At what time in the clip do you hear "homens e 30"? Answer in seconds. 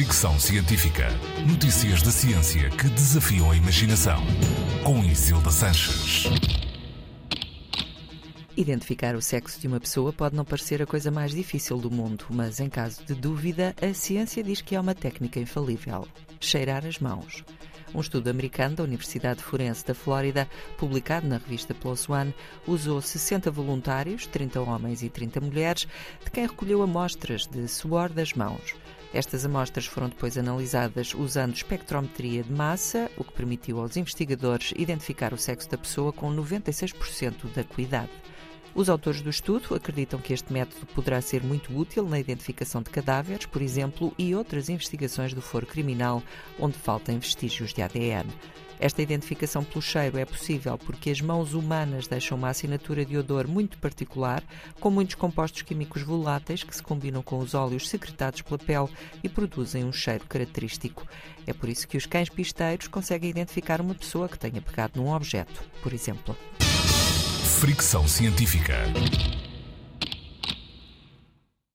24.62-25.42